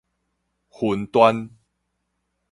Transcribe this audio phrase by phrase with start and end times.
[0.71, 1.47] 雲端